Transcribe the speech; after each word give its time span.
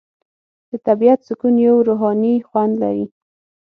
د 0.69 0.71
طبیعت 0.87 1.19
سکون 1.27 1.55
یو 1.67 1.75
روحاني 1.87 2.35
خوند 2.47 2.73
لري. 2.83 3.05